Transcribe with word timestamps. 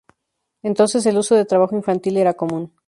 Entonces 0.63 1.05
el 1.05 1.19
uso 1.19 1.35
de 1.35 1.45
trabajo 1.45 1.75
infantil 1.75 2.17
era 2.17 2.33
común. 2.33 2.73